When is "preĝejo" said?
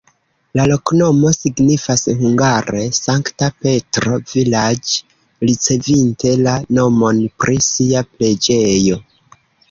8.15-8.99